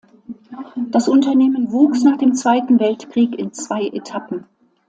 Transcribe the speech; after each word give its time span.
Das 0.89 1.07
Unternehmen 1.07 1.71
wuchs 1.71 2.01
nach 2.01 2.17
dem 2.17 2.33
Zweiten 2.33 2.79
Weltkrieg 2.79 3.37
in 3.37 3.53
zwei 3.53 3.83
Etappen. 3.85 4.47